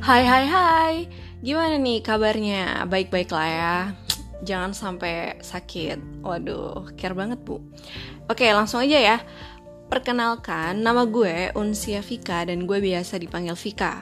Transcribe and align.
Hai 0.00 0.24
hai 0.24 0.48
hai, 0.48 0.94
gimana 1.44 1.76
nih 1.76 2.00
kabarnya? 2.00 2.88
Baik-baik 2.88 3.28
lah 3.36 3.48
ya 3.52 3.76
Jangan 4.48 4.72
sampai 4.72 5.36
sakit 5.44 6.24
Waduh, 6.24 6.96
care 6.96 7.12
banget 7.12 7.44
bu 7.44 7.60
Oke 8.24 8.48
langsung 8.48 8.80
aja 8.80 8.96
ya 8.96 9.18
Perkenalkan, 9.92 10.80
nama 10.80 11.04
gue 11.04 11.52
Unsia 11.52 12.00
Vika 12.00 12.48
dan 12.48 12.64
gue 12.64 12.80
biasa 12.80 13.20
dipanggil 13.20 13.52
Vika 13.52 14.00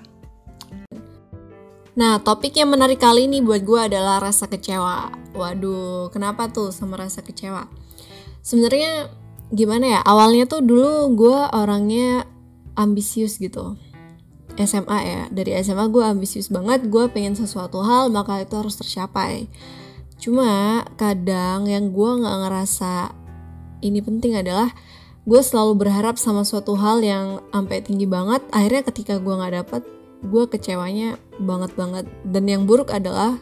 Nah, 1.98 2.22
topik 2.22 2.54
yang 2.54 2.70
menarik 2.70 3.02
kali 3.02 3.26
ini 3.26 3.42
buat 3.42 3.66
gue 3.66 3.90
adalah 3.90 4.22
rasa 4.22 4.46
kecewa. 4.46 5.10
Waduh, 5.34 6.14
kenapa 6.14 6.46
tuh 6.46 6.70
sama 6.70 6.94
rasa 6.94 7.26
kecewa? 7.26 7.66
Sebenarnya 8.38 9.10
gimana 9.50 9.98
ya? 9.98 10.00
Awalnya 10.06 10.46
tuh 10.46 10.62
dulu 10.62 11.10
gue 11.18 11.38
orangnya 11.50 12.22
ambisius 12.78 13.42
gitu 13.42 13.74
SMA 14.66 14.98
ya. 15.06 15.22
Dari 15.30 15.54
SMA 15.62 15.86
gue 15.90 16.02
ambisius 16.02 16.50
banget 16.50 16.90
gue 16.90 17.06
pengen 17.10 17.38
sesuatu 17.38 17.82
hal 17.86 18.10
maka 18.10 18.42
itu 18.42 18.54
harus 18.58 18.74
tercapai. 18.74 19.46
Cuma 20.18 20.82
kadang 20.98 21.70
yang 21.70 21.94
gue 21.94 22.10
nggak 22.18 22.36
ngerasa 22.46 23.14
ini 23.86 24.02
penting 24.02 24.34
adalah 24.34 24.74
gue 25.22 25.40
selalu 25.44 25.86
berharap 25.86 26.18
sama 26.18 26.42
suatu 26.42 26.74
hal 26.74 26.98
yang 27.04 27.44
sampai 27.54 27.84
tinggi 27.84 28.08
banget 28.08 28.42
akhirnya 28.50 28.82
ketika 28.88 29.20
gue 29.22 29.34
nggak 29.38 29.54
dapet 29.62 29.82
gue 30.26 30.44
kecewanya 30.50 31.14
banget 31.38 31.70
banget. 31.78 32.04
Dan 32.26 32.50
yang 32.50 32.66
buruk 32.66 32.90
adalah 32.90 33.38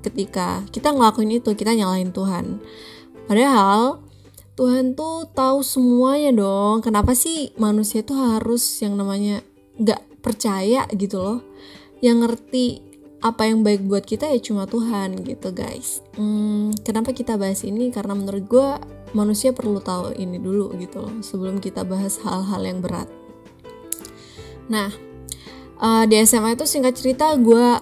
ketika 0.00 0.64
kita 0.72 0.94
ngelakuin 0.94 1.42
itu 1.42 1.52
kita 1.52 1.76
nyalahin 1.76 2.14
Tuhan. 2.14 2.62
Padahal 3.26 4.06
Tuhan 4.56 4.96
tuh 4.96 5.28
tahu 5.36 5.60
semuanya 5.60 6.32
dong. 6.32 6.80
Kenapa 6.80 7.12
sih 7.12 7.52
manusia 7.60 8.00
tuh 8.00 8.16
harus 8.16 8.64
yang 8.80 8.96
namanya 8.96 9.44
nggak 9.76 10.15
percaya 10.26 10.90
gitu 10.90 11.22
loh. 11.22 11.38
Yang 12.02 12.16
ngerti 12.26 12.66
apa 13.22 13.48
yang 13.48 13.64
baik 13.64 13.86
buat 13.88 14.04
kita 14.04 14.28
ya 14.28 14.38
cuma 14.42 14.68
Tuhan 14.68 15.22
gitu 15.24 15.54
guys. 15.54 16.04
Hmm, 16.18 16.74
kenapa 16.82 17.14
kita 17.14 17.38
bahas 17.40 17.64
ini? 17.64 17.88
Karena 17.94 18.12
menurut 18.12 18.44
gue 18.44 18.68
manusia 19.16 19.54
perlu 19.54 19.80
tahu 19.80 20.12
ini 20.18 20.36
dulu 20.36 20.74
gitu 20.76 21.06
loh 21.06 21.14
sebelum 21.24 21.62
kita 21.62 21.86
bahas 21.86 22.20
hal-hal 22.20 22.62
yang 22.66 22.78
berat. 22.84 23.08
Nah 24.68 24.92
uh, 25.80 26.04
di 26.04 26.20
SMA 26.26 26.58
itu 26.58 26.68
singkat 26.68 26.98
cerita 26.98 27.32
gue 27.40 27.80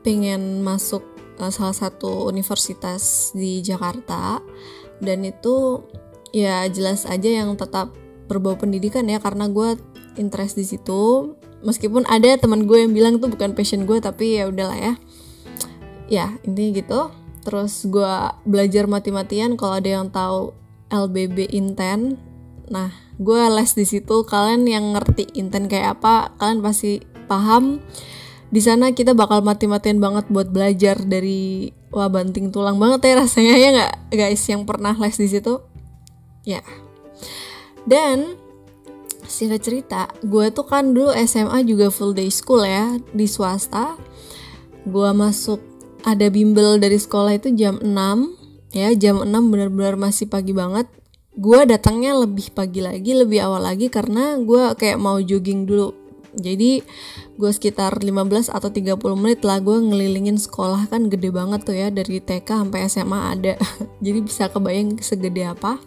pengen 0.00 0.64
masuk 0.64 1.04
uh, 1.42 1.52
salah 1.52 1.76
satu 1.76 2.26
universitas 2.26 3.34
di 3.36 3.60
Jakarta. 3.60 4.40
Dan 4.98 5.22
itu 5.22 5.86
ya 6.34 6.66
jelas 6.66 7.06
aja 7.06 7.30
yang 7.30 7.54
tetap 7.54 7.94
berbau 8.26 8.58
pendidikan 8.58 9.08
ya 9.08 9.22
karena 9.22 9.48
gue 9.48 9.78
interest 10.20 10.58
di 10.58 10.66
situ 10.66 11.32
meskipun 11.62 12.06
ada 12.06 12.38
teman 12.38 12.66
gue 12.66 12.78
yang 12.86 12.92
bilang 12.94 13.14
tuh 13.18 13.30
bukan 13.30 13.54
passion 13.54 13.84
gue 13.84 13.98
tapi 13.98 14.38
ya 14.38 14.50
udahlah 14.50 14.78
ya. 14.78 14.94
Ya 16.08 16.26
intinya 16.46 16.70
gitu. 16.78 17.00
Terus 17.44 17.86
gue 17.88 18.14
belajar 18.44 18.84
mati-matian 18.90 19.56
kalau 19.56 19.80
ada 19.80 19.88
yang 20.00 20.12
tahu 20.12 20.52
LBB 20.88 21.52
Inten 21.52 22.20
nah 22.68 22.92
gue 23.16 23.40
les 23.48 23.72
di 23.74 23.84
situ. 23.88 24.24
Kalian 24.24 24.68
yang 24.68 24.94
ngerti 24.94 25.28
Inten 25.34 25.66
kayak 25.66 26.00
apa 26.00 26.36
kalian 26.38 26.60
pasti 26.62 27.02
paham. 27.26 27.82
Di 28.48 28.64
sana 28.64 28.96
kita 28.96 29.12
bakal 29.12 29.44
mati-matian 29.44 30.00
banget 30.00 30.24
buat 30.32 30.48
belajar 30.48 30.96
dari 31.04 31.68
wah 31.92 32.08
banting 32.08 32.48
tulang 32.52 32.80
banget 32.80 33.12
ya 33.12 33.14
rasanya 33.20 33.54
ya 33.56 33.68
nggak 33.76 33.92
guys 34.12 34.44
yang 34.48 34.64
pernah 34.64 34.96
les 34.96 35.16
di 35.16 35.28
situ? 35.28 35.60
Ya. 36.48 36.64
Dan 37.84 38.40
singkat 39.28 39.60
cerita 39.60 40.08
gue 40.24 40.48
tuh 40.50 40.64
kan 40.64 40.96
dulu 40.96 41.12
SMA 41.28 41.62
juga 41.68 41.92
full 41.92 42.16
day 42.16 42.32
school 42.32 42.64
ya 42.64 42.96
di 43.12 43.28
swasta. 43.28 43.94
Gue 44.88 45.12
masuk 45.12 45.60
ada 46.02 46.32
bimbel 46.32 46.80
dari 46.80 46.96
sekolah 46.96 47.36
itu 47.36 47.52
jam 47.52 47.76
6 47.78 47.92
ya 48.72 48.88
jam 48.96 49.20
6 49.20 49.28
benar-benar 49.52 50.00
masih 50.00 50.26
pagi 50.26 50.56
banget. 50.56 50.88
Gue 51.38 51.62
datangnya 51.68 52.18
lebih 52.18 52.50
pagi 52.50 52.82
lagi 52.82 53.14
lebih 53.14 53.44
awal 53.44 53.68
lagi 53.68 53.92
karena 53.92 54.40
gue 54.40 54.74
kayak 54.74 54.98
mau 54.98 55.20
jogging 55.20 55.68
dulu. 55.68 55.94
Jadi 56.38 56.82
gue 57.38 57.50
sekitar 57.52 58.00
15 58.00 58.50
atau 58.50 58.68
30 58.72 58.98
menit 59.16 59.40
lah 59.44 59.60
gue 59.60 59.76
ngelilingin 59.76 60.40
sekolah 60.40 60.90
kan 60.90 61.12
gede 61.12 61.30
banget 61.30 61.60
tuh 61.62 61.76
ya 61.76 61.88
dari 61.92 62.18
TK 62.18 62.48
sampai 62.48 62.80
SMA 62.88 63.20
ada. 63.38 63.54
Jadi 64.04 64.18
bisa 64.24 64.48
kebayang 64.48 64.98
segede 65.04 65.44
apa 65.44 65.78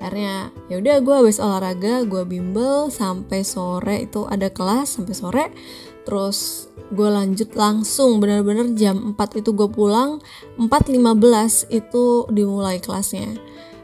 akhirnya 0.00 0.48
ya 0.72 0.80
udah 0.80 0.96
gue 1.04 1.14
habis 1.14 1.36
olahraga 1.38 2.08
gue 2.08 2.24
bimbel 2.24 2.88
sampai 2.88 3.44
sore 3.44 4.08
itu 4.08 4.24
ada 4.24 4.48
kelas 4.48 4.96
sampai 4.96 5.14
sore. 5.14 5.46
Terus 6.08 6.66
gue 6.90 7.06
lanjut 7.06 7.52
langsung 7.54 8.18
bener-bener 8.18 8.72
jam 8.74 9.14
4 9.14 9.44
itu 9.44 9.52
gue 9.52 9.68
pulang 9.68 10.18
4.15 10.56 11.68
itu 11.70 12.04
dimulai 12.32 12.80
kelasnya. 12.80 13.36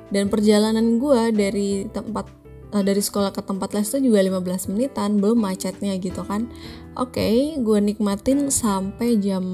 Dan 0.09 0.33
perjalanan 0.33 0.97
gue 0.97 1.31
dari 1.37 1.85
tempat 1.93 2.27
uh, 2.73 2.83
dari 2.83 2.99
sekolah 3.05 3.31
ke 3.31 3.45
tempat 3.45 3.77
les 3.77 3.87
itu 3.93 4.11
juga 4.11 4.25
15 4.25 4.73
menitan 4.73 5.21
belum 5.21 5.39
macetnya 5.39 5.95
gitu 6.01 6.25
kan. 6.25 6.49
Oke 6.97 7.21
okay, 7.21 7.37
gue 7.61 7.79
nikmatin 7.79 8.49
sampai 8.49 9.21
jam 9.21 9.45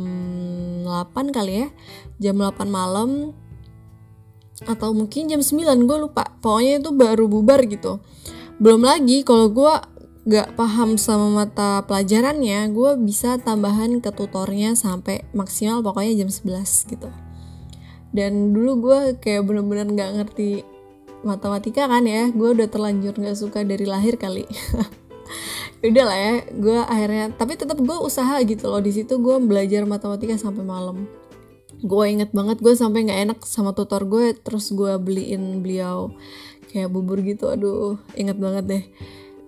8 0.87 1.34
kali 1.34 1.67
ya. 1.67 1.69
Jam 2.22 2.39
8 2.39 2.71
malam 2.71 3.34
atau 4.67 4.95
mungkin 4.95 5.27
jam 5.27 5.41
9 5.41 5.89
gue 5.89 5.99
lupa. 5.99 6.29
Pokoknya 6.39 6.83
itu 6.83 6.91
baru 6.95 7.25
bubar 7.27 7.65
gitu. 7.67 7.99
Belum 8.63 8.85
lagi 8.85 9.27
kalau 9.27 9.51
gue 9.51 9.75
gak 10.23 10.55
paham 10.55 10.95
sama 10.95 11.27
mata 11.35 11.83
pelajarannya 11.83 12.71
gue 12.71 12.95
bisa 13.03 13.43
tambahan 13.43 13.99
ke 13.99 14.15
tutornya 14.15 14.79
sampai 14.79 15.27
maksimal 15.35 15.83
pokoknya 15.83 16.23
jam 16.23 16.31
11 16.31 16.93
gitu. 16.95 17.09
Dan 18.15 18.53
dulu 18.55 18.73
gue 18.91 18.99
kayak 19.19 19.43
bener-bener 19.49 19.89
gak 19.91 20.11
ngerti 20.21 20.63
matematika 21.27 21.91
kan 21.91 22.07
ya. 22.07 22.31
Gue 22.31 22.55
udah 22.55 22.69
terlanjur 22.71 23.17
gak 23.19 23.39
suka 23.39 23.67
dari 23.67 23.89
lahir 23.89 24.15
kali. 24.21 24.47
Udah 25.83 26.05
lah 26.07 26.15
ya 26.15 26.34
gue 26.47 26.79
akhirnya 26.79 27.34
tapi 27.34 27.59
tetap 27.59 27.75
gue 27.83 27.99
usaha 27.99 28.39
gitu 28.47 28.71
loh. 28.71 28.79
Di 28.79 28.95
situ 28.95 29.19
gue 29.19 29.37
belajar 29.43 29.83
matematika 29.83 30.39
sampai 30.39 30.63
malam 30.63 31.11
gue 31.82 32.04
inget 32.06 32.31
banget 32.31 32.62
gue 32.62 32.72
sampai 32.78 33.04
nggak 33.10 33.20
enak 33.28 33.38
sama 33.43 33.75
tutor 33.75 34.06
gue 34.06 34.38
terus 34.38 34.70
gue 34.70 34.94
beliin 35.03 35.60
beliau 35.60 36.15
kayak 36.70 36.88
bubur 36.88 37.20
gitu. 37.20 37.50
Aduh 37.50 37.98
inget 38.15 38.38
banget 38.38 38.65
deh. 38.65 38.84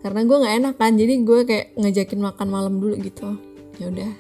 Karena 0.05 0.21
gue 0.27 0.37
nggak 0.37 0.55
enak 0.61 0.75
kan 0.77 0.93
jadi 0.99 1.15
gue 1.23 1.41
kayak 1.49 1.67
ngajakin 1.78 2.21
makan 2.21 2.49
malam 2.50 2.75
dulu 2.83 2.99
gitu. 3.00 3.39
Ya 3.78 3.89
udah 3.89 4.12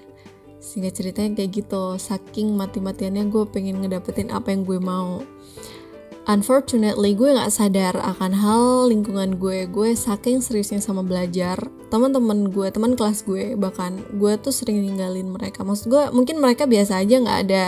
sehingga 0.64 0.88
ceritanya 0.88 1.36
kayak 1.36 1.50
gitu. 1.52 2.00
Saking 2.00 2.56
mati-matiannya 2.56 3.28
gue 3.28 3.44
pengen 3.52 3.84
ngedapetin 3.84 4.32
apa 4.32 4.48
yang 4.48 4.64
gue 4.64 4.80
mau. 4.80 5.20
Unfortunately, 6.24 7.12
gue 7.12 7.36
nggak 7.36 7.52
sadar 7.52 8.00
akan 8.00 8.32
hal 8.32 8.88
lingkungan 8.88 9.36
gue. 9.36 9.68
Gue 9.68 9.92
saking 9.92 10.40
seriusnya 10.40 10.80
sama 10.80 11.04
belajar, 11.04 11.60
teman-teman 11.92 12.48
gue, 12.48 12.64
teman 12.72 12.96
kelas 12.96 13.28
gue, 13.28 13.52
bahkan 13.60 14.00
gue 14.16 14.32
tuh 14.40 14.48
sering 14.48 14.80
ninggalin 14.80 15.28
mereka. 15.28 15.68
Maksud 15.68 15.92
gue, 15.92 16.04
mungkin 16.16 16.40
mereka 16.40 16.64
biasa 16.64 17.04
aja 17.04 17.20
nggak 17.20 17.40
ada 17.44 17.64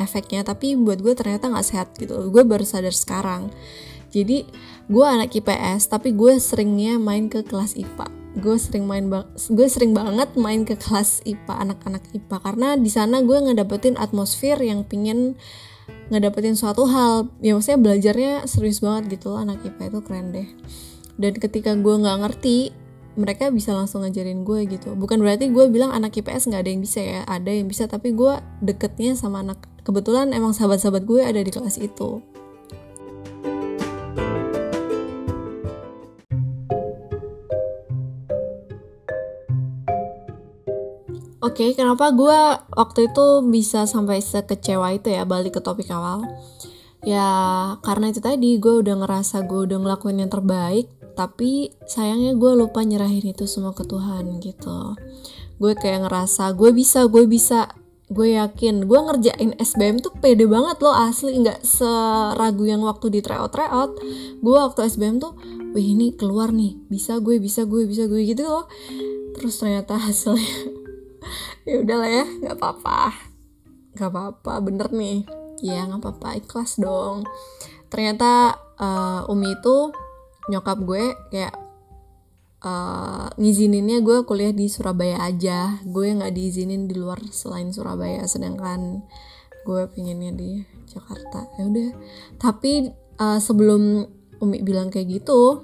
efeknya 0.00 0.46
tapi 0.46 0.76
buat 0.78 1.00
gue 1.00 1.12
ternyata 1.16 1.48
nggak 1.48 1.66
sehat 1.66 1.88
gitu. 1.98 2.28
Gue 2.32 2.44
baru 2.44 2.64
sadar 2.64 2.94
sekarang. 2.94 3.52
Jadi 4.12 4.44
gue 4.92 5.06
anak 5.06 5.32
IPS 5.32 5.88
tapi 5.88 6.12
gue 6.12 6.36
seringnya 6.36 7.00
main 7.00 7.32
ke 7.32 7.40
kelas 7.44 7.76
IPA 7.80 8.22
gue 8.32 8.56
sering 8.56 8.88
main 8.88 9.12
gue 9.36 9.66
sering 9.68 9.92
banget 9.92 10.32
main 10.40 10.64
ke 10.64 10.72
kelas 10.80 11.20
IPA 11.28 11.68
anak-anak 11.68 12.00
IPA 12.16 12.36
karena 12.40 12.68
di 12.80 12.88
sana 12.88 13.20
gue 13.20 13.36
ngedapetin 13.36 14.00
atmosfer 14.00 14.56
yang 14.56 14.88
pingin 14.88 15.36
ngedapetin 16.08 16.56
suatu 16.56 16.88
hal. 16.88 17.28
Ya 17.44 17.52
maksudnya 17.52 17.80
belajarnya 17.80 18.32
serius 18.48 18.80
banget 18.80 19.20
gitu 19.20 19.32
loh 19.32 19.44
anak 19.44 19.60
IPA 19.64 19.82
itu 19.92 20.00
keren 20.04 20.26
deh. 20.32 20.48
Dan 21.20 21.36
ketika 21.36 21.76
gue 21.76 21.94
nggak 22.00 22.18
ngerti 22.24 22.72
mereka 23.12 23.52
bisa 23.52 23.76
langsung 23.76 24.00
ngajarin 24.04 24.44
gue 24.44 24.64
gitu. 24.64 24.96
Bukan 24.96 25.20
berarti 25.20 25.52
gue 25.52 25.68
bilang 25.68 25.92
anak 25.92 26.16
IPS 26.16 26.48
nggak 26.48 26.62
ada 26.64 26.70
yang 26.72 26.80
bisa 26.80 27.00
ya 27.04 27.20
ada 27.28 27.50
yang 27.52 27.68
bisa 27.68 27.84
tapi 27.84 28.16
gue 28.16 28.40
deketnya 28.64 29.12
sama 29.12 29.44
anak 29.44 29.68
kebetulan 29.82 30.30
emang 30.34 30.54
sahabat-sahabat 30.54 31.02
gue 31.06 31.20
ada 31.22 31.40
di 31.42 31.50
kelas 31.50 31.78
itu. 31.78 32.22
Oke, 41.42 41.66
okay, 41.66 41.70
kenapa 41.74 42.14
gue 42.14 42.38
waktu 42.78 43.10
itu 43.10 43.26
bisa 43.50 43.82
sampai 43.90 44.22
sekecewa 44.22 44.94
itu 44.94 45.10
ya 45.10 45.26
balik 45.26 45.58
ke 45.58 45.60
topik 45.60 45.90
awal? 45.90 46.22
Ya 47.02 47.28
karena 47.82 48.14
itu 48.14 48.22
tadi 48.22 48.62
gue 48.62 48.78
udah 48.78 49.02
ngerasa 49.02 49.42
gue 49.50 49.66
udah 49.66 49.82
ngelakuin 49.82 50.22
yang 50.22 50.30
terbaik 50.30 50.86
tapi 51.18 51.74
sayangnya 51.84 52.38
gue 52.38 52.52
lupa 52.54 52.86
nyerahin 52.86 53.34
itu 53.34 53.50
semua 53.50 53.74
ke 53.74 53.82
Tuhan 53.82 54.38
gitu. 54.38 54.94
Gue 55.58 55.74
kayak 55.74 56.06
ngerasa 56.06 56.54
gue 56.54 56.70
bisa 56.70 57.10
gue 57.10 57.26
bisa 57.26 57.74
gue 58.12 58.36
yakin. 58.36 58.84
Gue 58.84 59.00
ngerjain 59.00 59.56
SBM 59.56 60.04
tuh 60.04 60.12
pede 60.20 60.44
banget 60.44 60.78
loh 60.84 60.94
asli. 60.94 61.40
Nggak 61.40 61.64
seragu 61.64 62.64
yang 62.68 62.84
waktu 62.84 63.08
di 63.08 63.20
tryout 63.24 63.50
tryout 63.50 63.98
gue 64.38 64.54
waktu 64.54 64.86
SBM 64.86 65.18
tuh 65.18 65.34
wih 65.72 65.96
ini 65.96 66.12
keluar 66.14 66.52
nih. 66.52 66.76
Bisa 66.86 67.18
gue 67.18 67.40
bisa 67.40 67.64
gue 67.64 67.88
bisa 67.88 68.06
gue 68.06 68.20
gitu 68.22 68.44
loh. 68.44 68.68
Terus 69.34 69.56
ternyata 69.58 69.96
hasilnya 69.96 70.76
ya 71.68 71.80
udahlah 71.80 72.10
ya 72.12 72.24
nggak 72.28 72.56
apa-apa. 72.60 73.00
Nggak 73.96 74.08
apa-apa 74.12 74.52
bener 74.60 74.88
nih. 74.92 75.18
Ya 75.64 75.88
nggak 75.88 76.04
apa-apa 76.04 76.28
ikhlas 76.38 76.76
dong. 76.76 77.24
Ternyata 77.88 78.56
uh, 78.76 79.32
Umi 79.32 79.56
itu 79.56 79.92
nyokap 80.52 80.78
gue 80.84 81.16
kayak 81.32 81.54
uh, 82.62 83.28
ngizininnya 83.36 84.00
gue 84.00 84.22
kuliah 84.24 84.54
di 84.54 84.70
Surabaya 84.70 85.20
aja. 85.22 85.82
Gue 85.84 86.14
nggak 86.14 86.32
diizinin 86.32 86.86
di 86.86 86.96
luar 86.96 87.20
selain 87.30 87.70
Surabaya. 87.74 88.24
Sedangkan 88.24 89.02
gue 89.66 89.82
pengennya 89.90 90.32
di 90.34 90.62
Jakarta. 90.88 91.50
Ya 91.58 91.68
udah. 91.68 91.90
Tapi 92.38 92.90
uh, 93.18 93.38
sebelum 93.42 94.06
Umi 94.42 94.58
bilang 94.58 94.90
kayak 94.90 95.22
gitu 95.22 95.62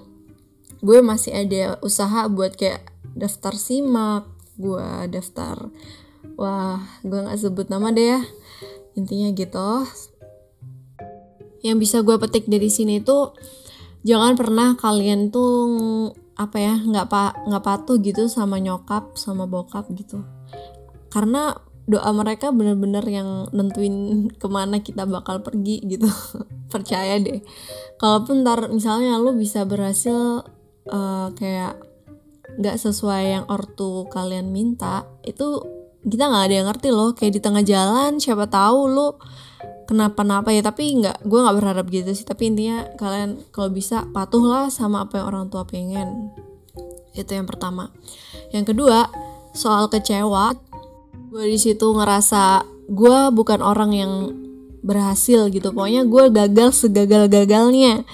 gue 0.78 1.02
masih 1.02 1.34
ada 1.34 1.82
usaha 1.82 2.30
buat 2.30 2.54
kayak 2.54 2.86
daftar 3.18 3.54
simak. 3.54 4.26
Gue 4.58 4.86
daftar 5.10 5.70
wah 6.38 6.82
gue 7.02 7.18
nggak 7.18 7.38
sebut 7.38 7.66
nama 7.70 7.90
deh 7.90 8.18
ya. 8.18 8.20
Intinya 8.94 9.30
gitu. 9.34 9.86
Yang 11.62 11.76
bisa 11.82 11.96
gue 12.06 12.14
petik 12.22 12.46
dari 12.46 12.70
sini 12.70 13.02
tuh 13.02 13.34
jangan 14.06 14.38
pernah 14.38 14.78
kalian 14.78 15.34
tuh 15.34 15.66
apa 16.38 16.56
ya 16.62 16.74
nggak 16.78 17.06
pak 17.10 17.50
nggak 17.50 17.64
patuh 17.66 17.98
gitu 17.98 18.30
sama 18.30 18.62
nyokap 18.62 19.18
sama 19.18 19.50
bokap 19.50 19.90
gitu. 19.98 20.22
Karena 21.10 21.58
doa 21.88 22.12
mereka 22.12 22.52
bener-bener 22.54 23.02
yang 23.08 23.50
nentuin 23.50 23.94
ke 24.40 24.46
mana 24.46 24.78
kita 24.78 25.02
bakal 25.04 25.42
pergi 25.42 25.82
gitu. 25.82 26.06
Percaya 26.72 27.18
deh. 27.18 27.42
Kalaupun 27.98 28.46
ntar 28.46 28.70
misalnya 28.70 29.18
lu 29.18 29.34
bisa 29.34 29.66
berhasil 29.66 30.46
uh, 30.86 31.28
kayak 31.34 31.82
nggak 32.58 32.76
sesuai 32.78 33.22
yang 33.38 33.44
ortu 33.50 34.08
kalian 34.08 34.50
minta 34.50 35.04
itu 35.20 35.60
kita 36.06 36.30
nggak 36.30 36.44
ada 36.46 36.54
yang 36.54 36.68
ngerti 36.70 36.88
loh. 36.94 37.10
Kayak 37.18 37.32
di 37.34 37.40
tengah 37.42 37.64
jalan 37.66 38.22
siapa 38.22 38.46
tahu 38.46 38.80
lu 38.86 39.08
kenapa-napa 39.88 40.52
ya 40.52 40.60
tapi 40.60 41.00
nggak 41.00 41.24
gue 41.24 41.38
nggak 41.40 41.56
berharap 41.56 41.86
gitu 41.88 42.12
sih. 42.12 42.28
Tapi 42.28 42.52
intinya 42.52 42.84
kalian 43.00 43.40
kalau 43.48 43.72
bisa 43.72 44.04
patuhlah 44.12 44.68
sama 44.68 45.08
apa 45.08 45.24
yang 45.24 45.26
orang 45.32 45.44
tua 45.48 45.64
pengen. 45.64 46.28
Itu 47.16 47.32
yang 47.32 47.48
pertama. 47.48 47.88
Yang 48.52 48.76
kedua 48.76 49.08
soal 49.56 49.88
kecewa 49.88 50.52
gue 51.32 51.44
di 51.48 51.58
situ 51.58 51.88
ngerasa 51.88 52.68
gue 52.92 53.18
bukan 53.32 53.64
orang 53.64 53.96
yang 53.96 54.12
berhasil 54.84 55.48
gitu. 55.48 55.72
Pokoknya 55.72 56.04
gue 56.04 56.24
gagal 56.28 56.84
segagal-gagalnya. 56.84 58.04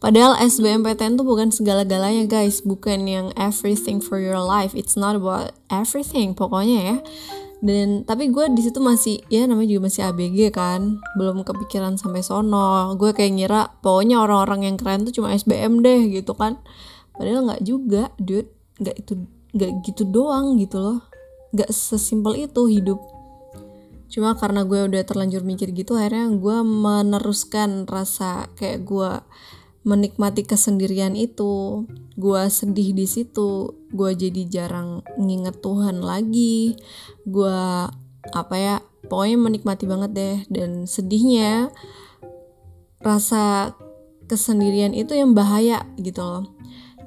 Padahal 0.00 0.32
SBMPTN 0.40 1.20
tuh 1.20 1.28
bukan 1.28 1.54
segala-galanya 1.54 2.26
guys. 2.26 2.64
Bukan 2.66 3.06
yang 3.06 3.30
everything 3.38 4.02
for 4.02 4.18
your 4.18 4.40
life. 4.40 4.74
It's 4.74 4.98
not 4.98 5.14
about 5.14 5.54
everything 5.70 6.34
pokoknya 6.34 6.78
ya 6.82 6.96
dan 7.60 8.08
tapi 8.08 8.32
gue 8.32 8.48
di 8.56 8.64
situ 8.64 8.80
masih 8.80 9.20
ya 9.28 9.44
namanya 9.44 9.68
juga 9.76 9.92
masih 9.92 10.02
ABG 10.08 10.38
kan. 10.56 10.96
Belum 11.16 11.44
kepikiran 11.44 12.00
sampai 12.00 12.24
sono. 12.24 12.96
Gue 12.96 13.12
kayak 13.12 13.32
ngira 13.36 13.62
pokoknya 13.84 14.24
orang-orang 14.24 14.72
yang 14.72 14.76
keren 14.80 15.04
tuh 15.04 15.12
cuma 15.12 15.36
SBM 15.36 15.84
deh 15.84 16.08
gitu 16.08 16.32
kan. 16.32 16.56
Padahal 17.12 17.52
nggak 17.52 17.62
juga 17.64 18.08
dude. 18.16 18.48
Nggak 18.80 18.96
itu 18.96 19.12
nggak 19.52 19.70
gitu 19.84 20.02
doang 20.08 20.56
gitu 20.56 20.80
loh. 20.80 21.00
Gak 21.50 21.68
sesimpel 21.68 22.46
itu 22.48 22.62
hidup. 22.70 23.02
Cuma 24.10 24.34
karena 24.34 24.64
gue 24.64 24.90
udah 24.90 25.02
terlanjur 25.06 25.44
mikir 25.44 25.70
gitu 25.76 25.94
akhirnya 25.94 26.32
gue 26.34 26.58
meneruskan 26.64 27.84
rasa 27.86 28.48
kayak 28.56 28.88
gue 28.88 29.10
menikmati 29.84 30.44
kesendirian 30.44 31.16
itu. 31.16 31.86
Gue 32.16 32.42
sedih 32.52 32.92
di 32.92 33.06
situ. 33.08 33.74
Gue 33.90 34.12
jadi 34.12 34.44
jarang 34.46 35.00
nginget 35.16 35.64
Tuhan 35.64 36.04
lagi. 36.04 36.76
Gue 37.24 37.88
apa 38.30 38.54
ya 38.56 38.76
pokoknya 39.08 39.38
menikmati 39.40 39.84
banget 39.88 40.10
deh. 40.12 40.36
Dan 40.52 40.84
sedihnya 40.84 41.72
rasa 43.00 43.72
kesendirian 44.28 44.92
itu 44.92 45.16
yang 45.16 45.32
bahaya 45.32 45.88
gitu 45.96 46.22
loh. 46.22 46.44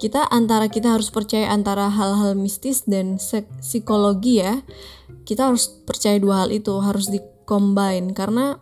Kita 0.02 0.26
antara 0.34 0.68
kita 0.68 0.98
harus 0.98 1.14
percaya 1.14 1.54
antara 1.54 1.88
hal-hal 1.88 2.34
mistis 2.36 2.84
dan 2.84 3.22
psikologi 3.62 4.42
ya. 4.42 4.66
Kita 5.24 5.54
harus 5.54 5.70
percaya 5.70 6.20
dua 6.20 6.44
hal 6.44 6.50
itu 6.52 6.74
harus 6.84 7.08
dikombin 7.08 8.12
karena 8.12 8.60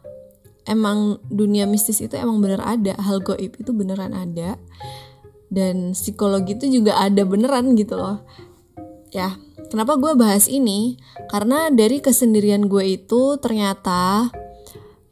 emang 0.71 1.19
dunia 1.27 1.68
mistis 1.68 2.00
itu 2.00 2.15
emang 2.15 2.39
bener 2.39 2.63
ada. 2.63 2.95
Hal 2.95 3.19
goib 3.19 3.59
itu 3.59 3.71
beneran 3.75 4.15
ada. 4.15 4.56
Dan 5.51 5.91
psikologi 5.91 6.56
itu 6.56 6.79
juga 6.79 6.95
ada 6.95 7.27
beneran 7.27 7.75
gitu 7.75 8.00
loh. 8.00 8.23
Ya 9.12 9.35
kenapa 9.68 9.95
gue 10.00 10.15
bahas 10.15 10.47
ini? 10.51 10.95
Karena 11.27 11.71
dari 11.71 12.03
kesendirian 12.03 12.71
gue 12.71 13.00
itu 13.00 13.35
ternyata 13.39 14.31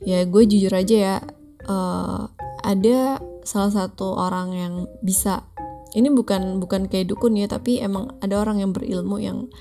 ya 0.03 0.23
gue 0.23 0.43
jujur 0.47 0.71
aja 0.71 0.95
ya 0.95 1.15
uh, 1.67 2.31
ada 2.63 3.19
salah 3.43 3.71
satu 3.71 4.15
orang 4.15 4.55
yang 4.55 4.73
bisa 5.03 5.43
ini 5.95 6.07
bukan 6.07 6.63
bukan 6.63 6.87
kayak 6.87 7.11
dukun 7.11 7.35
ya 7.35 7.49
tapi 7.49 7.81
emang 7.81 8.13
ada 8.23 8.39
orang 8.39 8.61
yang 8.61 8.71
berilmu 8.71 9.17
yang 9.19 9.51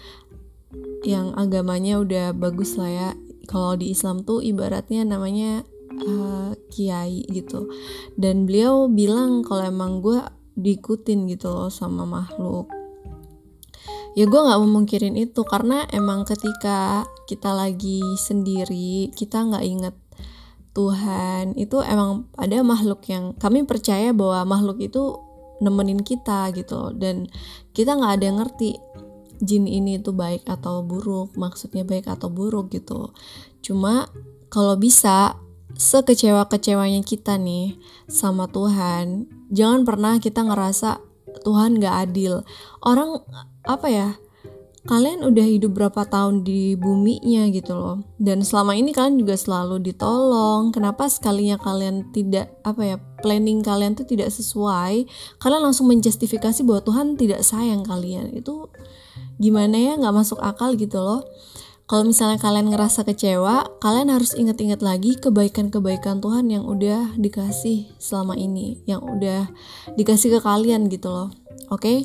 yang 1.02 1.32
agamanya 1.38 2.02
udah 2.02 2.26
bagus 2.34 2.76
lah 2.76 2.90
ya. 2.90 3.10
Kalau 3.48 3.80
di 3.80 3.96
Islam 3.96 4.28
tuh 4.28 4.44
ibaratnya 4.44 5.08
namanya 5.08 5.64
uh, 6.04 6.50
kiai 6.70 7.24
gitu. 7.30 7.70
Dan 8.14 8.46
beliau 8.46 8.86
bilang 8.86 9.42
kalau 9.42 9.64
emang 9.66 10.04
gue 10.04 10.20
diikutin 10.58 11.30
gitu 11.30 11.48
loh 11.50 11.70
sama 11.70 12.02
makhluk. 12.02 12.66
Ya 14.18 14.26
gue 14.26 14.40
nggak 14.40 14.62
memungkirin 14.66 15.14
itu 15.14 15.46
karena 15.46 15.86
emang 15.94 16.26
ketika 16.26 17.06
kita 17.30 17.54
lagi 17.54 18.02
sendiri 18.18 19.14
kita 19.14 19.46
nggak 19.46 19.62
inget 19.62 19.94
Tuhan 20.74 21.54
itu 21.54 21.78
emang 21.86 22.26
ada 22.34 22.62
makhluk 22.66 23.06
yang 23.06 23.34
kami 23.38 23.62
percaya 23.62 24.10
bahwa 24.10 24.58
makhluk 24.58 24.82
itu 24.82 25.22
nemenin 25.62 26.02
kita 26.02 26.50
gitu 26.54 26.94
dan 26.94 27.26
kita 27.74 27.98
nggak 27.98 28.12
ada 28.18 28.24
yang 28.26 28.38
ngerti 28.42 28.78
jin 29.38 29.70
ini 29.70 30.02
tuh 30.02 30.14
baik 30.14 30.46
atau 30.50 30.82
buruk 30.82 31.34
maksudnya 31.38 31.86
baik 31.86 32.10
atau 32.10 32.26
buruk 32.30 32.74
gitu. 32.74 33.14
Cuma 33.62 34.10
kalau 34.50 34.74
bisa 34.74 35.38
sekecewa-kecewanya 35.78 37.06
kita 37.06 37.38
nih 37.38 37.78
sama 38.10 38.50
Tuhan. 38.50 39.30
Jangan 39.54 39.86
pernah 39.86 40.18
kita 40.18 40.42
ngerasa 40.42 40.98
Tuhan 41.46 41.78
gak 41.78 42.10
adil. 42.10 42.42
Orang 42.82 43.22
apa 43.62 43.86
ya 43.86 44.08
kalian 44.90 45.22
udah 45.22 45.46
hidup 45.46 45.76
berapa 45.78 46.02
tahun 46.08 46.42
di 46.42 46.74
buminya 46.74 47.46
gitu 47.54 47.78
loh. 47.78 48.02
Dan 48.18 48.42
selama 48.42 48.74
ini 48.74 48.90
kalian 48.90 49.22
juga 49.22 49.38
selalu 49.38 49.78
ditolong. 49.78 50.74
Kenapa 50.74 51.06
sekalinya 51.06 51.54
kalian 51.62 52.10
tidak 52.10 52.50
apa 52.66 52.82
ya 52.82 52.96
planning 53.22 53.62
kalian 53.62 53.94
tuh 53.94 54.04
tidak 54.04 54.34
sesuai? 54.34 55.06
Kalian 55.38 55.62
langsung 55.62 55.86
menjustifikasi 55.86 56.58
bahwa 56.66 56.82
Tuhan 56.82 57.14
tidak 57.14 57.46
sayang 57.46 57.86
kalian. 57.86 58.34
Itu 58.34 58.74
gimana 59.38 59.78
ya 59.78 59.92
nggak 59.94 60.14
masuk 60.26 60.42
akal 60.42 60.74
gitu 60.74 60.98
loh 60.98 61.22
kalau 61.88 62.04
misalnya 62.04 62.36
kalian 62.36 62.68
ngerasa 62.68 63.00
kecewa, 63.08 63.80
kalian 63.80 64.12
harus 64.12 64.36
inget-inget 64.36 64.84
lagi 64.84 65.16
kebaikan-kebaikan 65.16 66.20
Tuhan 66.20 66.52
yang 66.52 66.68
udah 66.68 67.16
dikasih 67.16 67.96
selama 67.96 68.36
ini, 68.36 68.84
yang 68.84 69.00
udah 69.00 69.48
dikasih 69.96 70.36
ke 70.36 70.40
kalian 70.44 70.92
gitu 70.92 71.08
loh. 71.08 71.32
Oke, 71.72 71.80
okay? 71.80 71.98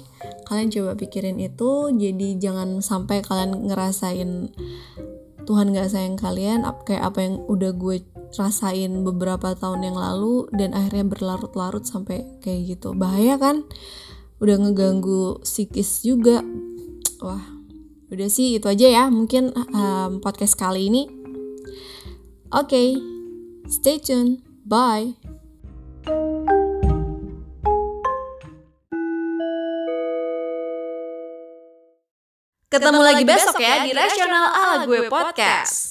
kalian 0.48 0.72
coba 0.72 0.96
pikirin 0.96 1.36
itu. 1.36 1.92
Jadi 2.00 2.40
jangan 2.40 2.80
sampai 2.80 3.28
kalian 3.28 3.68
ngerasain 3.68 4.56
Tuhan 5.44 5.76
gak 5.76 5.92
sayang 5.92 6.16
kalian, 6.16 6.64
kayak 6.88 7.04
apa 7.04 7.20
yang 7.20 7.44
udah 7.52 7.76
gue 7.76 8.08
rasain 8.40 9.04
beberapa 9.04 9.52
tahun 9.52 9.84
yang 9.84 10.00
lalu 10.00 10.48
dan 10.56 10.72
akhirnya 10.72 11.12
berlarut-larut 11.12 11.84
sampai 11.84 12.24
kayak 12.40 12.80
gitu. 12.80 12.96
Bahaya 12.96 13.36
kan? 13.36 13.68
Udah 14.40 14.64
ngeganggu 14.64 15.44
psikis 15.44 16.08
juga. 16.08 16.40
Wah, 17.20 17.53
udah 18.14 18.30
sih 18.30 18.62
itu 18.62 18.70
aja 18.70 18.86
ya 18.86 19.04
mungkin 19.10 19.50
um, 19.74 20.22
podcast 20.22 20.54
kali 20.54 20.94
ini. 20.94 21.10
Oke, 22.54 22.70
okay, 22.70 22.90
stay 23.66 23.98
tune. 23.98 24.46
Bye. 24.62 25.18
Ketemu 32.70 33.02
lagi 33.02 33.26
besok 33.26 33.58
ya 33.58 33.86
di 33.86 33.94
Rasional 33.94 34.46
ala 34.50 34.86
gue 34.86 35.10
podcast. 35.10 35.74